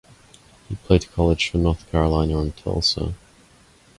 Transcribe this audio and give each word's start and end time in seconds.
He 0.67 0.73
played 0.77 1.11
college 1.11 1.51
football 1.51 1.75
for 1.75 1.79
North 1.85 1.91
Carolina 1.91 2.39
and 2.39 2.57
Tulsa. 2.57 3.13